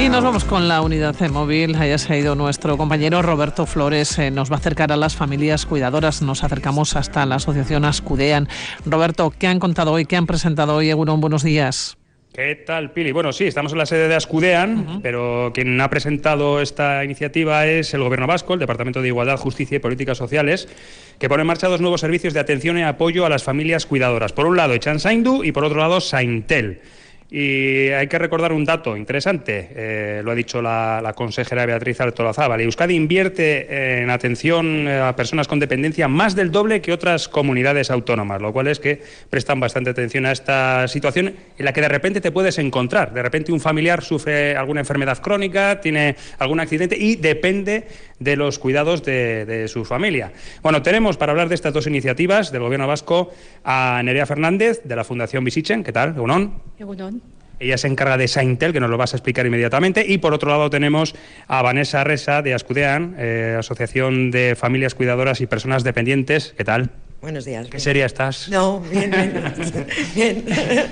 Y 0.00 0.08
nos 0.08 0.24
vamos 0.24 0.46
con 0.46 0.66
la 0.66 0.80
unidad 0.80 1.14
de 1.14 1.28
móvil. 1.28 1.76
Allá 1.76 1.98
se 1.98 2.14
ha 2.14 2.18
ido 2.18 2.34
nuestro 2.34 2.78
compañero 2.78 3.20
Roberto 3.20 3.66
Flores. 3.66 4.18
Eh, 4.18 4.30
nos 4.30 4.50
va 4.50 4.54
a 4.54 4.58
acercar 4.58 4.90
a 4.92 4.96
las 4.96 5.14
familias 5.14 5.66
cuidadoras. 5.66 6.22
Nos 6.22 6.42
acercamos 6.42 6.96
hasta 6.96 7.26
la 7.26 7.34
asociación 7.34 7.84
Ascudean. 7.84 8.48
Roberto, 8.86 9.30
¿qué 9.38 9.46
han 9.46 9.58
contado 9.58 9.92
hoy? 9.92 10.06
¿Qué 10.06 10.16
han 10.16 10.26
presentado 10.26 10.76
hoy? 10.76 10.88
Egunon, 10.88 11.20
buenos 11.20 11.42
días. 11.42 11.98
¿Qué 12.32 12.54
tal, 12.54 12.92
Pili? 12.92 13.12
Bueno, 13.12 13.30
sí, 13.34 13.44
estamos 13.44 13.72
en 13.72 13.78
la 13.78 13.84
sede 13.84 14.08
de 14.08 14.14
Ascudean, 14.14 15.00
pero 15.02 15.50
quien 15.52 15.78
ha 15.82 15.90
presentado 15.90 16.62
esta 16.62 17.04
iniciativa 17.04 17.66
es 17.66 17.92
el 17.92 18.02
Gobierno 18.02 18.26
Vasco, 18.26 18.54
el 18.54 18.60
Departamento 18.60 19.02
de 19.02 19.08
Igualdad, 19.08 19.36
Justicia 19.36 19.76
y 19.76 19.80
Políticas 19.80 20.16
Sociales, 20.16 20.66
que 21.18 21.28
pone 21.28 21.42
en 21.42 21.48
marcha 21.48 21.68
dos 21.68 21.82
nuevos 21.82 22.00
servicios 22.00 22.32
de 22.32 22.40
atención 22.40 22.78
y 22.78 22.84
apoyo 22.84 23.26
a 23.26 23.28
las 23.28 23.44
familias 23.44 23.84
cuidadoras. 23.84 24.32
Por 24.32 24.46
un 24.46 24.56
lado, 24.56 24.72
Echan 24.72 24.98
Saindu 24.98 25.44
y 25.44 25.52
por 25.52 25.64
otro 25.64 25.78
lado, 25.78 26.00
Saintel. 26.00 26.80
Y 27.30 27.90
hay 27.90 28.08
que 28.08 28.18
recordar 28.18 28.52
un 28.52 28.64
dato 28.64 28.96
interesante, 28.96 29.68
eh, 29.70 30.20
lo 30.24 30.32
ha 30.32 30.34
dicho 30.34 30.60
la, 30.60 31.12
consejera 31.14 31.64
Beatriz 31.64 32.00
Artolazábal. 32.00 32.60
Euskadi 32.60 32.94
invierte 32.94 34.00
en 34.02 34.10
atención 34.10 34.88
eh, 34.88 34.98
a 34.98 35.14
personas 35.14 35.46
con 35.46 35.60
dependencia 35.60 36.08
más 36.08 36.34
del 36.34 36.50
doble 36.50 36.80
que 36.80 36.92
otras 36.92 37.28
comunidades 37.28 37.92
autónomas, 37.92 38.42
lo 38.42 38.52
cual 38.52 38.66
es 38.66 38.80
que 38.80 39.00
prestan 39.28 39.60
bastante 39.60 39.90
atención 39.90 40.26
a 40.26 40.32
esta 40.32 40.88
situación 40.88 41.36
en 41.56 41.64
la 41.64 41.72
que 41.72 41.80
de 41.80 41.88
repente 41.88 42.20
te 42.20 42.32
puedes 42.32 42.58
encontrar. 42.58 43.14
De 43.14 43.22
repente 43.22 43.52
un 43.52 43.60
familiar 43.60 44.02
sufre 44.02 44.56
alguna 44.56 44.80
enfermedad 44.80 45.18
crónica, 45.18 45.80
tiene 45.80 46.16
algún 46.38 46.58
accidente 46.58 46.96
y 46.98 47.14
depende 47.14 47.86
de 48.20 48.36
los 48.36 48.58
cuidados 48.58 49.02
de, 49.02 49.66
su 49.68 49.84
familia. 49.84 50.32
Bueno, 50.62 50.82
tenemos 50.82 51.16
para 51.16 51.32
hablar 51.32 51.48
de 51.48 51.56
estas 51.56 51.72
dos 51.72 51.86
iniciativas 51.86 52.52
del 52.52 52.62
Gobierno 52.62 52.86
vasco 52.86 53.32
a 53.64 54.00
Nerea 54.04 54.26
Fernández 54.26 54.82
de 54.84 54.94
la 54.94 55.04
Fundación 55.04 55.42
Visichen. 55.42 55.82
¿Qué 55.82 55.92
tal? 55.92 56.10
Egunon. 56.10 56.60
Ella 57.58 57.76
se 57.76 57.88
encarga 57.88 58.16
de 58.16 58.28
Saintel, 58.28 58.72
que 58.72 58.80
nos 58.80 58.88
lo 58.88 58.96
vas 58.96 59.12
a 59.12 59.16
explicar 59.16 59.44
inmediatamente. 59.44 60.04
Y 60.06 60.18
por 60.18 60.32
otro 60.32 60.50
lado 60.50 60.70
tenemos 60.70 61.14
a 61.46 61.60
Vanessa 61.60 62.04
Resa 62.04 62.40
de 62.40 62.54
Ascudean, 62.54 63.16
eh, 63.18 63.56
Asociación 63.58 64.30
de 64.30 64.54
Familias 64.56 64.94
Cuidadoras 64.94 65.40
y 65.40 65.46
Personas 65.46 65.84
Dependientes. 65.84 66.54
¿Qué 66.56 66.64
tal? 66.64 66.90
Buenos 67.20 67.44
días. 67.44 67.68
¿Qué 67.68 67.78
sería 67.78 68.06
estás? 68.06 68.48
No, 68.48 68.80
bien, 68.80 69.12
bien. 70.14 70.44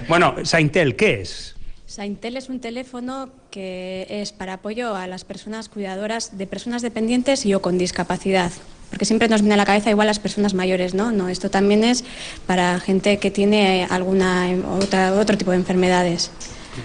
Bueno, 0.09 0.35
Saintel, 0.45 0.95
¿qué 0.95 1.23
es? 1.23 1.58
Saintel 1.89 2.37
es 2.37 2.51
un 2.51 2.61
teléfono 2.61 3.31
que 3.51 4.07
es 4.11 4.33
para 4.33 4.53
apoyo 4.53 4.95
a 4.95 5.07
las 5.07 5.25
personas 5.25 5.71
cuidadoras 5.71 6.37
de 6.37 6.47
personas 6.47 6.83
dependientes 6.83 7.47
y 7.47 7.55
o 7.55 7.63
con 7.63 7.79
discapacidad. 7.79 8.53
Porque 8.91 9.07
siempre 9.07 9.27
nos 9.27 9.41
viene 9.41 9.55
a 9.55 9.57
la 9.57 9.65
cabeza 9.65 9.89
igual 9.89 10.07
las 10.07 10.19
personas 10.19 10.53
mayores, 10.53 10.93
¿no? 10.93 11.13
No, 11.13 11.31
esto 11.31 11.49
también 11.51 11.85
es 11.85 12.05
para 12.47 12.79
gente 12.79 13.17
que 13.17 13.31
tiene 13.31 13.87
alguna 13.89 14.51
otra, 14.79 15.15
otro 15.15 15.39
tipo 15.39 15.53
de 15.53 15.57
enfermedades. 15.57 16.31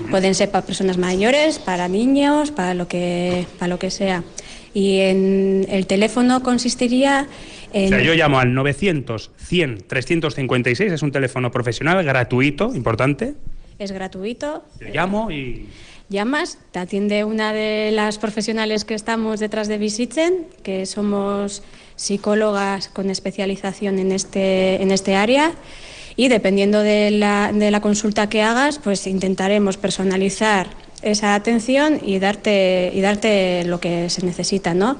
Pueden 0.09 0.36
ser 0.36 0.52
para 0.52 0.66
personas 0.66 0.98
mayores, 0.98 1.59
para 1.59 1.90
niños, 1.90 2.52
para 2.52 2.74
lo 2.74 2.88
que, 2.88 3.46
para 3.59 3.68
lo 3.68 3.80
que 3.80 3.92
sea. 3.92 4.24
Y 4.74 5.00
en 5.00 5.66
el 5.68 5.86
teléfono 5.86 6.42
consistiría 6.44 7.28
en... 7.74 7.88
O 7.88 7.98
sea, 7.98 8.02
yo 8.02 8.14
llamo 8.14 8.40
al 8.40 8.54
900 8.54 9.31
100 9.36 9.84
356, 9.86 10.94
es 10.94 11.02
un 11.02 11.12
teléfono 11.12 11.52
profesional 11.52 12.02
gratuito, 12.06 12.74
importante 12.74 13.34
es 13.80 13.92
gratuito. 13.92 14.64
llamo 14.80 15.32
y... 15.32 15.68
Llamas, 16.10 16.60
te 16.72 16.80
atiende 16.80 17.24
una 17.24 17.54
de 17.54 17.92
las 17.92 18.20
profesionales 18.20 18.86
que 18.86 18.94
estamos 18.94 19.40
detrás 19.40 19.68
de 19.68 19.78
Visiten, 19.78 20.46
que 20.62 20.86
somos 20.86 21.64
psicólogas 21.96 22.90
con 22.90 23.10
especialización 23.10 23.98
en 23.98 24.12
este, 24.12 24.82
en 24.82 24.92
este 24.92 25.16
área 25.16 25.54
y 26.16 26.28
dependiendo 26.28 26.82
de 26.82 27.10
la, 27.10 27.52
de 27.54 27.72
la 27.72 27.82
consulta 27.82 28.30
que 28.30 28.42
hagas, 28.42 28.80
pues 28.80 29.08
intentaremos 29.08 29.78
personalizar 29.78 30.68
esa 31.02 31.36
atención 31.36 32.00
y 32.04 32.20
darte, 32.20 32.92
y 32.94 33.02
darte 33.02 33.64
lo 33.66 33.80
que 33.80 34.10
se 34.10 34.26
necesita, 34.26 34.74
¿no? 34.74 34.98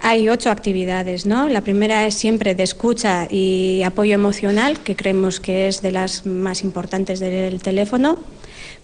Hay 0.00 0.28
ocho 0.28 0.50
actividades, 0.50 1.26
¿no? 1.26 1.48
La 1.48 1.62
primera 1.62 2.06
es 2.06 2.14
siempre 2.14 2.54
de 2.54 2.62
escucha 2.62 3.26
y 3.30 3.82
apoyo 3.82 4.14
emocional, 4.14 4.78
que 4.80 4.94
creemos 4.94 5.40
que 5.40 5.68
es 5.68 5.82
de 5.82 5.90
las 5.90 6.26
más 6.26 6.62
importantes 6.62 7.18
del 7.18 7.60
teléfono. 7.60 8.18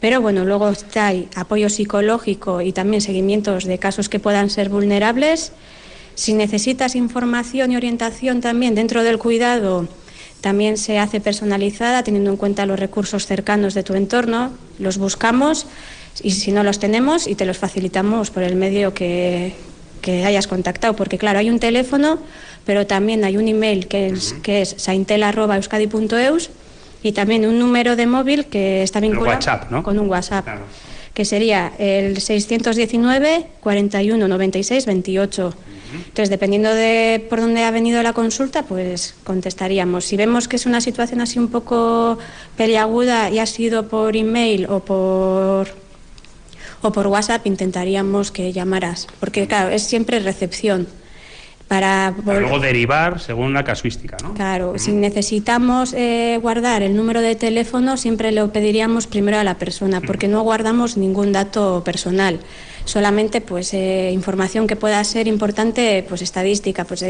Pero 0.01 0.21
bueno, 0.21 0.45
luego 0.45 0.69
está 0.71 1.13
apoyo 1.37 1.69
psicológico 1.69 2.61
y 2.61 2.73
también 2.73 3.01
seguimientos 3.01 3.65
de 3.65 3.79
casos 3.79 4.09
que 4.09 4.19
puedan 4.19 4.51
ser 4.51 4.69
vulnerables. 4.69 5.53
Si 6.15 6.33
necesitas 6.33 6.97
información 6.97 7.71
y 7.71 7.77
orientación 7.77 8.41
también 8.41 8.75
dentro 8.75 9.05
del 9.05 9.19
cuidado, 9.19 9.87
también 10.41 10.77
se 10.77 10.99
hace 10.99 11.21
personalizada 11.21 12.03
teniendo 12.03 12.31
en 12.31 12.37
cuenta 12.37 12.67
los 12.67 12.81
recursos 12.81 13.27
cercanos 13.27 13.75
de 13.75 13.85
tu 13.85 13.95
entorno. 13.95 14.51
Los 14.79 14.99
buscamos 14.99 15.67
y 16.21 16.33
si 16.33 16.51
no 16.51 16.65
los 16.65 16.81
tenemos 16.81 17.29
y 17.29 17.37
te 17.37 17.45
los 17.45 17.59
facilitamos 17.59 18.31
por 18.31 18.43
el 18.43 18.57
medio 18.57 18.93
que, 18.93 19.55
que 20.03 20.27
hayas 20.27 20.47
contactado, 20.47 20.95
porque 20.95 21.17
claro, 21.17 21.39
hay 21.39 21.49
un 21.49 21.59
teléfono, 21.59 22.19
pero 22.67 22.87
también 22.87 23.25
hay 23.25 23.39
un 23.39 23.49
email 23.49 23.89
que 23.89 24.09
es, 24.09 24.35
que 24.43 24.61
es 24.61 24.75
saintel.euskadi.eus 24.77 26.51
y 27.03 27.13
también 27.13 27.47
un 27.47 27.59
número 27.59 27.97
de 27.97 28.07
móvil 28.07 28.47
que 28.47 28.83
está 28.83 29.01
vinculado 29.01 29.83
con 29.83 29.99
un 29.99 30.09
WhatsApp, 30.09 30.47
que 31.15 31.25
sería 31.25 31.73
el 31.79 32.21
619 32.21 33.47
41 33.61 34.29
96 34.29 34.87
28. 34.87 35.55
Entonces, 35.95 36.31
dependiendo 36.31 36.73
de 36.75 37.25
por 37.29 37.41
dónde 37.41 37.65
ha 37.65 37.71
venido 37.71 38.03
la 38.03 38.15
consulta, 38.15 38.63
pues 38.63 39.15
contestaríamos. 39.25 40.07
Si 40.07 40.17
vemos 40.17 40.49
que 40.49 40.57
es 40.57 40.65
una 40.65 40.81
situación 40.81 41.21
así 41.21 41.39
un 41.39 41.49
poco 41.49 42.19
peliaguda 42.57 43.31
y 43.31 43.39
ha 43.39 43.47
sido 43.47 43.89
por 43.89 44.17
email 44.17 44.67
o 44.71 44.81
por 44.81 45.82
o 46.83 46.93
por 46.93 47.07
WhatsApp 47.07 47.47
intentaríamos 47.47 48.31
que 48.31 48.53
llamaras, 48.53 49.07
porque 49.21 49.47
claro, 49.47 49.71
es 49.71 49.83
siempre 49.83 50.19
recepción. 50.19 50.87
Para, 51.73 52.15
luego 52.27 52.61
derivar 52.61 53.19
según 53.19 53.55
la 53.55 53.65
casuística, 53.65 54.19
¿no? 54.23 54.35
Claro, 54.35 54.75
si 54.77 54.93
necesitamos 54.93 55.95
eh, 55.95 56.39
guardar 56.43 56.83
el 56.83 56.95
número 56.95 57.23
de 57.23 57.35
teléfono, 57.35 57.97
siempre 57.97 58.31
le 58.31 58.47
pediríamos 58.49 59.07
primero 59.07 59.39
a 59.39 59.43
la 59.43 59.57
persona, 59.57 60.03
porque 60.03 60.29
no 60.29 60.43
guardamos 60.43 60.99
ningún 60.99 61.33
dato 61.33 61.83
personal 61.83 62.41
solamente 62.85 63.41
pues 63.41 63.75
eh, 63.75 64.11
información 64.13 64.67
que 64.67 64.77
pueda 64.77 65.03
ser 65.05 65.29
importante, 65.29 66.05
pues 66.09 66.23
estadística, 66.23 66.85
pues 66.85 67.05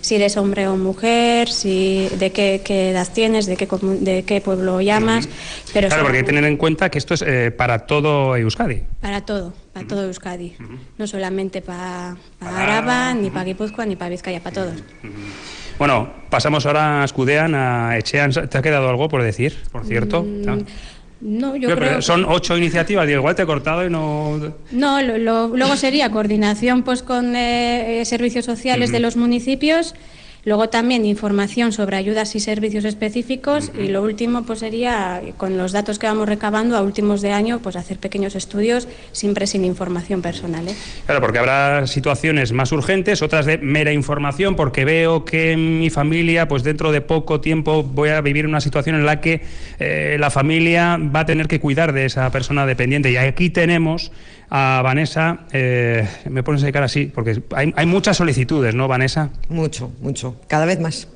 si 0.00 0.14
eres 0.14 0.36
hombre 0.36 0.68
o 0.68 0.76
mujer, 0.76 1.48
si 1.48 2.08
de 2.18 2.30
qué, 2.30 2.62
edad 2.90 3.08
tienes, 3.12 3.46
de 3.46 3.56
qué, 3.56 3.68
de 4.00 4.22
qué 4.24 4.40
pueblo 4.40 4.80
llamas. 4.80 5.28
Pero 5.72 5.88
claro, 5.88 6.04
porque 6.04 6.18
hay 6.18 6.24
que 6.24 6.28
tener 6.28 6.44
en 6.44 6.56
cuenta 6.56 6.90
que 6.90 6.98
esto 6.98 7.14
es 7.14 7.22
eh, 7.22 7.50
para 7.50 7.80
todo 7.80 8.36
Euskadi. 8.36 8.82
Para 9.00 9.24
todo, 9.24 9.52
para 9.78 9.88
todo 9.88 10.04
Euskadi. 10.04 10.54
No 10.98 11.06
solamente 11.06 11.62
para, 11.62 12.16
Araba, 12.40 13.14
ni 13.14 13.30
para 13.30 13.44
Guipúzcoa, 13.44 13.86
ni 13.86 13.96
para 13.96 14.10
Vizcaya, 14.10 14.40
para 14.40 14.54
todos. 14.54 14.74
Bueno, 15.78 16.10
pasamos 16.28 16.66
ahora 16.66 17.02
a 17.02 17.04
Escudean, 17.04 17.54
a 17.54 17.96
Echean. 17.96 18.32
¿Te 18.32 18.58
ha 18.58 18.62
quedado 18.62 18.88
algo 18.88 19.08
por 19.08 19.22
decir, 19.22 19.56
por 19.70 19.84
cierto? 19.84 20.24
Mm, 20.24 20.64
no, 21.20 21.56
yo 21.56 21.74
creo... 21.76 22.02
Son 22.02 22.24
ocho 22.24 22.56
iniciativas, 22.56 23.06
digo, 23.06 23.20
igual 23.20 23.36
te 23.36 23.42
he 23.42 23.46
cortado 23.46 23.86
y 23.86 23.90
no... 23.90 24.52
No, 24.72 25.00
luego 25.00 25.76
sería 25.76 26.10
coordinación 26.10 26.82
pues 26.82 27.02
con 27.02 27.36
eh, 27.36 28.02
servicios 28.04 28.44
sociales 28.44 28.90
de 28.90 28.98
los 28.98 29.16
municipios 29.16 29.94
Luego 30.44 30.68
también 30.68 31.04
información 31.04 31.72
sobre 31.72 31.96
ayudas 31.96 32.34
y 32.34 32.40
servicios 32.40 32.84
específicos 32.84 33.70
y 33.78 33.88
lo 33.88 34.02
último 34.02 34.44
pues 34.44 34.60
sería 34.60 35.20
con 35.36 35.58
los 35.58 35.72
datos 35.72 35.98
que 35.98 36.06
vamos 36.06 36.28
recabando 36.28 36.76
a 36.76 36.82
últimos 36.82 37.20
de 37.20 37.32
año 37.32 37.58
pues 37.58 37.76
hacer 37.76 37.98
pequeños 37.98 38.34
estudios 38.34 38.88
siempre 39.12 39.46
sin 39.46 39.64
información 39.64 40.22
personal. 40.22 40.66
¿eh? 40.68 40.74
Claro, 41.06 41.20
porque 41.20 41.38
habrá 41.38 41.86
situaciones 41.86 42.52
más 42.52 42.72
urgentes, 42.72 43.20
otras 43.22 43.46
de 43.46 43.58
mera 43.58 43.92
información 43.92 44.56
porque 44.56 44.84
veo 44.84 45.24
que 45.24 45.52
en 45.52 45.80
mi 45.80 45.90
familia 45.90 46.48
pues 46.48 46.62
dentro 46.62 46.92
de 46.92 47.00
poco 47.00 47.40
tiempo 47.40 47.82
voy 47.82 48.10
a 48.10 48.20
vivir 48.20 48.46
una 48.46 48.60
situación 48.60 48.96
en 48.96 49.06
la 49.06 49.20
que 49.20 49.42
eh, 49.78 50.16
la 50.18 50.30
familia 50.30 50.98
va 50.98 51.20
a 51.20 51.26
tener 51.26 51.48
que 51.48 51.60
cuidar 51.60 51.92
de 51.92 52.06
esa 52.06 52.30
persona 52.30 52.64
dependiente 52.64 53.10
y 53.10 53.16
aquí 53.16 53.50
tenemos 53.50 54.12
a 54.50 54.80
Vanessa, 54.82 55.40
eh, 55.52 56.08
me 56.30 56.42
pones 56.42 56.62
de 56.62 56.72
cara 56.72 56.86
así, 56.86 57.06
porque 57.06 57.42
hay, 57.54 57.72
hay, 57.76 57.86
muchas 57.86 58.16
solicitudes, 58.16 58.74
¿no, 58.74 58.88
Vanessa? 58.88 59.30
Mucho, 59.48 59.92
mucho, 60.00 60.27
cada 60.46 60.66
vez 60.66 60.80
más. 60.80 61.08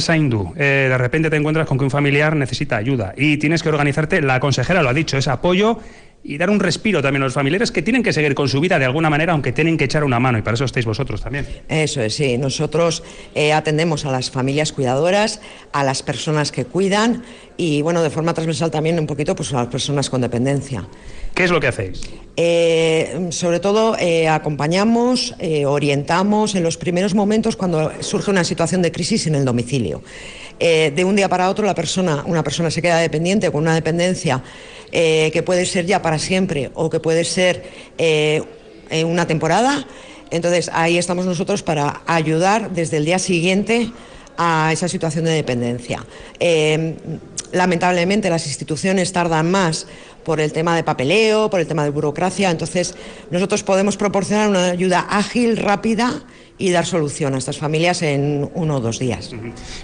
Saindu, 0.00 0.52
eh, 0.56 0.86
de 0.88 0.98
repente 0.98 1.30
te 1.30 1.36
encuentras 1.36 1.66
con 1.66 1.78
que 1.78 1.84
un 1.84 1.90
familiar 1.90 2.36
necesita 2.36 2.76
ayuda 2.76 3.14
y 3.16 3.36
tienes 3.36 3.62
que 3.62 3.68
organizarte, 3.68 4.20
la 4.22 4.40
consejera 4.40 4.82
lo 4.82 4.88
ha 4.88 4.94
dicho, 4.94 5.16
es 5.16 5.28
apoyo 5.28 5.80
y 6.28 6.38
dar 6.38 6.50
un 6.50 6.58
respiro 6.58 7.00
también 7.02 7.22
a 7.22 7.26
los 7.26 7.34
familiares 7.34 7.70
que 7.70 7.82
tienen 7.82 8.02
que 8.02 8.12
seguir 8.12 8.34
con 8.34 8.48
su 8.48 8.60
vida 8.60 8.80
de 8.80 8.84
alguna 8.84 9.08
manera, 9.08 9.32
aunque 9.32 9.52
tienen 9.52 9.76
que 9.76 9.84
echar 9.84 10.02
una 10.02 10.18
mano, 10.18 10.38
y 10.38 10.42
para 10.42 10.54
eso 10.54 10.64
estáis 10.64 10.84
vosotros 10.84 11.20
también. 11.20 11.46
Eso 11.68 12.02
es, 12.02 12.14
sí. 12.14 12.36
Nosotros 12.36 13.04
eh, 13.34 13.52
atendemos 13.52 14.04
a 14.04 14.10
las 14.10 14.30
familias 14.30 14.72
cuidadoras, 14.72 15.40
a 15.72 15.84
las 15.84 16.02
personas 16.02 16.50
que 16.50 16.64
cuidan 16.64 17.22
y, 17.56 17.80
bueno, 17.82 18.02
de 18.02 18.10
forma 18.10 18.34
transversal 18.34 18.72
también 18.72 18.98
un 18.98 19.06
poquito 19.06 19.36
pues, 19.36 19.52
a 19.52 19.58
las 19.58 19.68
personas 19.68 20.10
con 20.10 20.20
dependencia. 20.20 20.88
¿Qué 21.32 21.44
es 21.44 21.50
lo 21.50 21.60
que 21.60 21.68
hacéis? 21.68 22.00
Eh, 22.36 23.28
sobre 23.30 23.60
todo 23.60 23.96
eh, 23.98 24.28
acompañamos, 24.28 25.34
orientamos 25.66 26.54
en 26.54 26.62
los 26.62 26.76
primeros 26.76 27.14
momentos 27.14 27.56
cuando 27.56 27.92
surge 28.00 28.30
una 28.30 28.42
situación 28.42 28.82
de 28.82 28.90
crisis 28.90 29.26
en 29.26 29.36
el 29.36 29.44
domicilio. 29.44 30.02
De 30.58 31.04
un 31.04 31.16
día 31.16 31.28
para 31.28 31.50
otro 31.50 31.66
la 31.66 31.74
persona, 31.74 32.22
una 32.26 32.42
persona 32.42 32.70
se 32.70 32.80
queda 32.80 32.98
dependiente 32.98 33.50
con 33.50 33.62
una 33.62 33.74
dependencia 33.74 34.42
eh, 34.92 35.30
que 35.32 35.42
puede 35.42 35.66
ser 35.66 35.84
ya 35.84 36.00
para 36.00 36.18
siempre 36.18 36.70
o 36.74 36.88
que 36.88 37.00
puede 37.00 37.24
ser 37.24 37.64
eh, 37.98 38.42
una 39.04 39.26
temporada. 39.26 39.86
Entonces 40.30 40.70
ahí 40.72 40.96
estamos 40.96 41.26
nosotros 41.26 41.62
para 41.62 42.02
ayudar 42.06 42.70
desde 42.70 42.98
el 42.98 43.04
día 43.04 43.18
siguiente 43.18 43.90
a 44.38 44.70
esa 44.72 44.88
situación 44.88 45.24
de 45.24 45.32
dependencia. 45.32 46.06
Eh, 46.38 46.94
lamentablemente 47.52 48.30
las 48.30 48.46
instituciones 48.46 49.12
tardan 49.12 49.50
más 49.50 49.86
por 50.24 50.40
el 50.40 50.52
tema 50.52 50.76
de 50.76 50.84
papeleo, 50.84 51.50
por 51.50 51.60
el 51.60 51.66
tema 51.66 51.84
de 51.84 51.90
burocracia, 51.90 52.50
entonces 52.50 52.94
nosotros 53.30 53.62
podemos 53.62 53.96
proporcionar 53.96 54.48
una 54.48 54.70
ayuda 54.70 55.06
ágil, 55.10 55.56
rápida 55.56 56.22
y 56.58 56.70
dar 56.70 56.86
solución 56.86 57.34
a 57.34 57.38
estas 57.38 57.58
familias 57.58 58.02
en 58.02 58.48
uno 58.54 58.76
o 58.76 58.80
dos 58.80 58.98
días. 58.98 59.30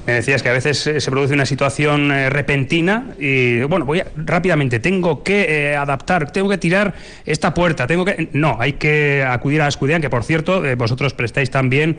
Me 0.07 0.15
decías 0.15 0.43
que 0.43 0.49
a 0.49 0.53
veces 0.53 0.87
eh, 0.87 1.01
se 1.01 1.11
produce 1.11 1.35
una 1.35 1.45
situación 1.45 2.11
eh, 2.11 2.31
repentina 2.31 3.15
y, 3.19 3.63
bueno, 3.63 3.85
voy 3.85 4.03
rápidamente, 4.17 4.81
tengo 4.81 5.23
que 5.23 5.73
eh, 5.73 5.77
adaptar, 5.77 6.31
tengo 6.31 6.49
que 6.49 6.59
tirar 6.59 6.95
esta 7.27 7.53
puerta, 7.53 7.87
tengo 7.87 8.05
que... 8.05 8.31
No, 8.33 8.57
hay 8.59 8.75
que 8.75 9.25
acudir 9.27 9.61
a 9.61 9.67
Ascudean, 9.67 10.01
que 10.01 10.09
por 10.09 10.25
cierto, 10.25 10.63
vosotros 10.77 11.15
prestáis 11.15 11.51
también 11.51 11.99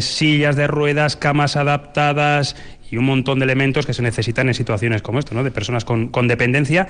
sillas 0.00 0.56
de 0.56 0.66
ruedas, 0.66 1.16
camas 1.16 1.56
adaptadas 1.56 2.56
y 2.90 2.96
un 2.96 3.04
montón 3.04 3.38
de 3.38 3.44
elementos 3.44 3.86
que 3.86 3.94
se 3.94 4.02
necesitan 4.02 4.48
en 4.48 4.54
situaciones 4.54 5.02
como 5.02 5.18
esto, 5.18 5.34
¿no? 5.34 5.44
de 5.44 5.50
personas 5.50 5.84
con, 5.84 6.28
dependencia. 6.28 6.88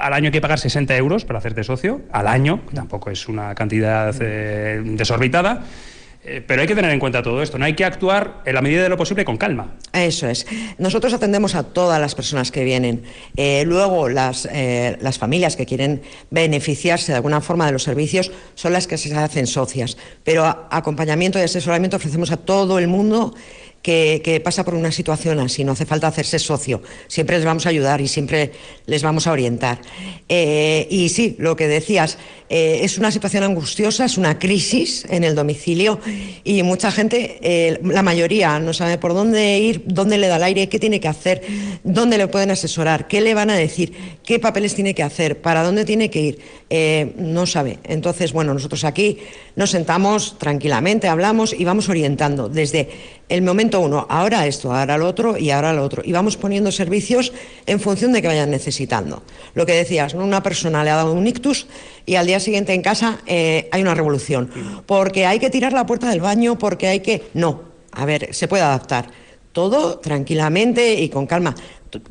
al 0.00 0.12
año 0.12 0.26
hay 0.26 0.32
que 0.32 0.40
pagar 0.40 0.58
60 0.58 0.96
euros 0.96 1.24
para 1.24 1.38
hacerte 1.38 1.64
socio, 1.64 2.02
al 2.12 2.26
año, 2.26 2.60
tampoco 2.74 3.10
es 3.10 3.28
una 3.28 3.54
cantidad 3.54 4.14
desorbitada. 4.14 5.64
Eh, 6.26 6.42
pero 6.46 6.62
hay 6.62 6.66
que 6.66 6.74
tener 6.74 6.90
en 6.90 6.98
cuenta 6.98 7.22
todo 7.22 7.42
esto, 7.42 7.58
no 7.58 7.66
hay 7.66 7.74
que 7.74 7.84
actuar 7.84 8.40
en 8.46 8.54
la 8.54 8.62
medida 8.62 8.82
de 8.82 8.88
lo 8.88 8.96
posible 8.96 9.26
con 9.26 9.36
calma. 9.36 9.74
Eso 9.92 10.26
es. 10.26 10.46
Nosotros 10.78 11.12
atendemos 11.12 11.54
a 11.54 11.64
todas 11.64 12.00
las 12.00 12.14
personas 12.14 12.50
que 12.50 12.64
vienen. 12.64 13.02
Eh, 13.36 13.64
luego, 13.66 14.08
las, 14.08 14.48
eh, 14.50 14.96
las 15.02 15.18
familias 15.18 15.54
que 15.54 15.66
quieren 15.66 16.00
beneficiarse 16.30 17.12
de 17.12 17.16
alguna 17.16 17.42
forma 17.42 17.66
de 17.66 17.72
los 17.72 17.82
servicios 17.82 18.32
son 18.54 18.72
las 18.72 18.86
que 18.86 18.96
se 18.96 19.14
hacen 19.14 19.46
socias. 19.46 19.98
Pero 20.24 20.46
acompañamiento 20.70 21.38
y 21.38 21.42
asesoramiento 21.42 21.98
ofrecemos 21.98 22.30
a 22.30 22.38
todo 22.38 22.78
el 22.78 22.88
mundo 22.88 23.34
que, 23.84 24.40
pasa 24.42 24.64
por 24.64 24.74
una 24.74 24.90
situación 24.90 25.38
así, 25.40 25.62
no 25.62 25.72
hace 25.72 25.84
falta 25.84 26.06
hacerse 26.06 26.38
socio, 26.38 26.82
siempre 27.06 27.36
les 27.36 27.44
vamos 27.44 27.66
a 27.66 27.68
ayudar 27.68 28.00
y 28.00 28.08
siempre 28.08 28.50
les 28.86 29.02
vamos 29.02 29.26
a 29.26 29.32
orientar. 29.32 29.78
Eh, 30.26 30.86
y 30.90 31.10
sí, 31.10 31.36
lo 31.38 31.54
que 31.54 31.68
decías, 31.68 32.16
eh, 32.48 32.80
es 32.82 32.96
una 32.96 33.10
situación 33.10 33.44
angustiosa, 33.44 34.06
es 34.06 34.16
una 34.16 34.38
crisis 34.38 35.04
en 35.10 35.22
el 35.22 35.34
domicilio 35.34 36.00
y 36.44 36.62
mucha 36.62 36.90
gente, 36.90 37.38
eh, 37.42 37.78
la 37.84 38.02
mayoría, 38.02 38.58
no 38.58 38.72
sabe 38.72 38.96
por 38.96 39.12
dónde 39.12 39.58
ir, 39.58 39.82
dónde 39.86 40.16
le 40.16 40.28
da 40.28 40.36
el 40.36 40.44
aire, 40.44 40.70
qué 40.70 40.78
tiene 40.78 40.98
que 40.98 41.08
hacer, 41.08 41.42
dónde 41.82 42.16
le 42.16 42.26
pueden 42.28 42.50
asesorar, 42.50 43.06
qué 43.06 43.20
le 43.20 43.34
van 43.34 43.50
a 43.50 43.54
decir, 43.54 43.92
qué 44.24 44.38
papeles 44.38 44.74
tiene 44.74 44.94
que 44.94 45.02
hacer, 45.02 45.42
para 45.42 45.62
dónde 45.62 45.84
tiene 45.84 46.08
que 46.08 46.20
ir, 46.20 47.14
no 47.18 47.44
sabe. 47.44 47.80
Entonces, 47.84 48.32
bueno, 48.32 48.54
nosotros 48.54 48.84
aquí 48.84 49.18
nos 49.56 49.70
sentamos 49.70 50.38
tranquilamente, 50.38 51.06
hablamos 51.06 51.52
y 51.52 51.64
vamos 51.64 51.90
orientando 51.90 52.48
desde 52.48 52.88
el 53.28 53.42
momento 53.42 53.80
uno, 53.80 54.06
ahora 54.10 54.46
esto, 54.46 54.72
ahora 54.72 54.98
lo 54.98 55.06
otro 55.06 55.38
y 55.38 55.50
ahora 55.50 55.72
lo 55.72 55.82
otro. 55.82 56.02
Y 56.04 56.12
vamos 56.12 56.36
poniendo 56.36 56.70
servicios 56.70 57.32
en 57.66 57.80
función 57.80 58.12
de 58.12 58.20
que 58.20 58.28
vayan 58.28 58.50
necesitando. 58.50 59.22
Lo 59.54 59.66
que 59.66 59.72
decías, 59.72 60.14
una 60.14 60.42
persona 60.42 60.84
le 60.84 60.90
ha 60.90 60.96
dado 60.96 61.12
un 61.12 61.26
ictus 61.26 61.66
y 62.06 62.16
al 62.16 62.26
día 62.26 62.40
siguiente 62.40 62.74
en 62.74 62.82
casa 62.82 63.20
eh, 63.26 63.68
hay 63.72 63.82
una 63.82 63.94
revolución. 63.94 64.50
Porque 64.86 65.26
hay 65.26 65.38
que 65.38 65.50
tirar 65.50 65.72
la 65.72 65.86
puerta 65.86 66.10
del 66.10 66.20
baño, 66.20 66.58
porque 66.58 66.88
hay 66.88 67.00
que... 67.00 67.22
No, 67.34 67.62
a 67.92 68.04
ver, 68.04 68.34
se 68.34 68.48
puede 68.48 68.62
adaptar. 68.62 69.23
Todo 69.54 70.00
tranquilamente 70.00 70.94
y 70.94 71.08
con 71.08 71.26
calma. 71.26 71.54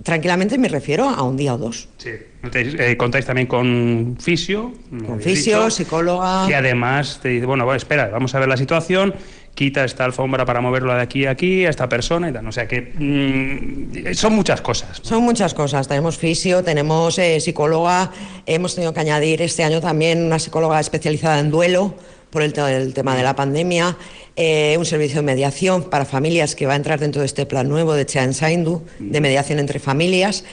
Tranquilamente 0.02 0.58
me 0.58 0.70
refiero 0.70 1.10
a 1.10 1.22
un 1.24 1.36
día 1.36 1.54
o 1.54 1.58
dos. 1.58 1.90
Sí. 1.98 2.12
Eh, 2.54 2.96
contáis 2.98 3.26
también 3.26 3.48
con 3.48 4.18
fisio. 4.18 4.72
Con 5.06 5.20
fisio, 5.20 5.70
psicóloga. 5.70 6.48
Que 6.48 6.56
además 6.56 7.20
te 7.22 7.28
dice, 7.30 7.46
bueno, 7.46 7.72
espera, 7.76 8.08
vamos 8.08 8.34
a 8.34 8.40
ver 8.40 8.48
la 8.48 8.56
situación 8.56 9.14
quita 9.56 9.84
esta 9.84 10.06
alfombra 10.06 10.46
para 10.46 10.62
moverlo 10.62 10.96
de 10.96 11.02
aquí 11.02 11.26
a 11.26 11.32
aquí, 11.32 11.66
a 11.66 11.70
esta 11.70 11.88
persona 11.90 12.30
y 12.30 12.34
tal. 12.34 12.48
O 12.48 12.52
sea 12.52 12.66
que 12.66 12.94
mm, 12.98 14.14
son 14.14 14.34
muchas 14.34 14.62
cosas. 14.62 15.00
Son 15.04 15.22
muchas 15.22 15.54
cosas. 15.54 15.88
Tenemos 15.88 16.18
fisio, 16.18 16.64
tenemos 16.64 17.20
eh, 17.20 17.40
psicóloga, 17.40 18.12
hemos 18.46 18.74
tenido 18.76 18.94
que 18.94 19.02
añadir 19.02 19.42
este 19.42 19.64
año 19.64 19.82
también 19.82 20.24
una 20.24 20.40
psicóloga 20.40 20.80
especializada 20.80 21.40
en 21.40 21.52
duelo 21.52 21.96
por 22.34 22.42
el, 22.42 22.52
tema 22.94 23.16
de 23.16 23.22
la 23.24 23.36
pandemia, 23.36 23.96
eh, 24.36 24.76
un 24.80 24.86
servicio 24.86 25.18
de 25.18 25.22
mediación 25.22 25.90
para 25.90 26.04
familias 26.04 26.56
que 26.56 26.66
va 26.66 26.74
a 26.74 26.76
entrar 26.76 27.00
dentro 27.00 27.22
de 27.22 27.28
este 27.28 27.46
plan 27.46 27.70
nuevo 27.70 27.94
de 27.94 28.08
Chean 28.08 28.34
Saindu, 28.34 28.82
de 28.98 29.22
mediación 29.22 29.60
entre 29.60 29.80
familias. 29.80 30.44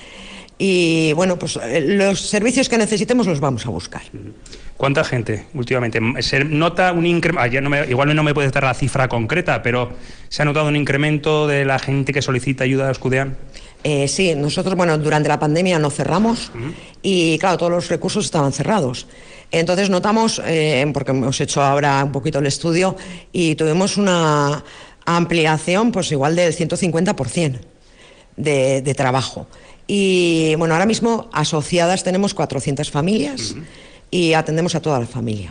Y 0.59 1.15
bueno, 1.15 1.39
pues 1.39 1.59
eh, 1.63 1.81
los 1.81 2.21
servicios 2.21 2.69
que 2.69 2.77
necesitemos 2.77 3.27
los 3.27 3.41
vamos 3.41 3.65
a 3.65 3.71
buscar. 3.71 4.03
¿Cuánta 4.77 5.05
gente 5.05 5.47
últimamente? 5.55 6.01
¿Se 6.21 6.45
nota 6.45 6.93
un 6.93 7.07
incremento? 7.07 7.75
Ah, 7.75 7.87
igual 7.89 8.15
no 8.15 8.23
me 8.23 8.35
puedes 8.35 8.53
dar 8.53 8.65
la 8.65 8.75
cifra 8.75 9.09
concreta, 9.09 9.63
pero 9.63 9.91
¿se 10.29 10.43
ha 10.43 10.45
notado 10.45 10.69
un 10.69 10.77
incremento 10.77 11.47
de 11.47 11.65
la 11.65 11.79
gente 11.79 12.13
que 12.13 12.21
solicita 12.21 12.65
ayuda 12.65 12.89
a 12.89 12.91
Escudean? 12.91 13.39
Eh, 13.83 14.09
sí, 14.09 14.35
nosotros, 14.35 14.75
bueno, 14.77 14.99
durante 14.99 15.29
la 15.29 15.39
pandemia 15.39 15.79
no 15.79 15.91
cerramos 15.91 16.53
y, 17.03 17.39
claro, 17.39 17.57
todos 17.57 17.73
los 17.73 17.89
recursos 17.89 18.25
estaban 18.25 18.53
cerrados. 18.53 19.07
Entonces 19.51 19.91
notamos, 19.91 20.41
eh, 20.45 20.89
porque 20.93 21.11
hemos 21.11 21.41
hecho 21.41 21.63
ahora 21.63 22.05
un 22.05 22.13
poquito 22.13 22.39
el 22.39 22.47
estudio, 22.47 22.97
y 23.33 23.55
tuvimos 23.55 23.97
una 23.97 24.63
ampliación, 25.07 25.93
pues 25.93 26.13
igual 26.13 26.37
del 26.37 26.55
150% 26.55 27.59
de, 28.37 28.83
de 28.83 28.95
trabajo. 28.95 29.47
Y, 29.87 30.55
bueno, 30.57 30.75
ahora 30.75 30.87
mismo 30.87 31.29
asociadas 31.33 32.05
tenemos 32.05 32.33
400 32.33 32.91
familias 32.91 33.57
y 34.11 34.35
atendemos 34.35 34.75
a 34.77 34.81
toda 34.81 35.01
la 35.01 35.07
familia. 35.07 35.51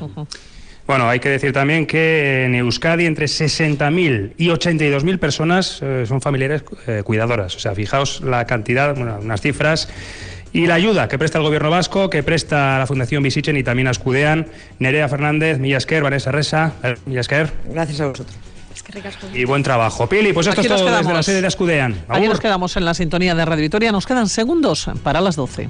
Bueno, 0.90 1.08
hay 1.08 1.20
que 1.20 1.30
decir 1.30 1.54
también 1.54 1.86
que 1.86 2.46
en 2.46 2.56
Euskadi 2.56 3.06
entre 3.06 3.28
60.000 3.28 4.34
y 4.38 4.48
82.000 4.48 5.20
personas 5.20 5.84
eh, 5.84 6.06
son 6.08 6.20
familiares 6.20 6.64
eh, 6.88 7.04
cuidadoras. 7.06 7.56
O 7.56 7.60
sea, 7.60 7.76
fijaos 7.76 8.22
la 8.22 8.48
cantidad, 8.48 8.96
bueno, 8.96 9.20
unas 9.22 9.40
cifras 9.40 9.88
y 10.52 10.66
la 10.66 10.74
ayuda 10.74 11.08
que 11.08 11.20
presta 11.20 11.38
el 11.38 11.44
gobierno 11.44 11.70
vasco, 11.70 12.10
que 12.10 12.24
presta 12.24 12.80
la 12.80 12.88
Fundación 12.88 13.22
Visichen 13.22 13.56
y 13.56 13.62
también 13.62 13.88
a 13.88 13.92
Escudean. 13.92 14.48
Nerea 14.80 15.08
Fernández, 15.08 15.60
Millasquer, 15.60 16.02
Vanessa 16.02 16.32
Resa. 16.32 16.74
Eh, 16.82 16.96
Millasquer. 17.06 17.54
Gracias 17.66 18.02
a 18.02 18.08
vosotros. 18.08 18.36
Y 19.34 19.46
buen 19.46 19.62
trabajo. 19.62 20.08
Pili, 20.08 20.34
pues 20.34 20.48
esto 20.48 20.62
es 20.62 20.68
todo 20.68 20.98
desde 20.98 21.14
la 21.14 21.22
sede 21.22 21.42
de 21.42 21.48
Escudean. 21.50 22.04
Aquí 22.08 22.28
nos 22.28 22.40
quedamos 22.40 22.76
en 22.78 22.86
la 22.86 22.96
sintonía 22.96 23.36
de 23.36 23.46
Radio 23.46 23.62
Victoria. 23.62 23.92
Nos 23.92 24.08
quedan 24.08 24.28
segundos 24.28 24.90
para 25.04 25.22
las 25.22 25.36
12. 25.36 25.68